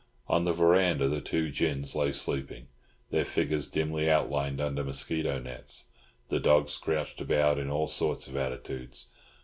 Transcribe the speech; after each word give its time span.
On 0.27 0.45
the 0.45 0.51
verandah 0.51 1.07
the 1.07 1.21
two 1.21 1.51
gins 1.51 1.95
lay 1.95 2.11
sleeping, 2.11 2.69
their 3.11 3.23
figures 3.23 3.67
dimly 3.67 4.09
outlined 4.09 4.59
under 4.59 4.83
mosquito 4.83 5.37
nets; 5.37 5.89
the 6.29 6.39
dogs 6.39 6.75
crouched 6.79 7.21
about 7.21 7.59
in 7.59 7.69
all 7.69 7.85
sorts 7.87 8.27
of 8.27 8.35
attitudes. 8.35 9.09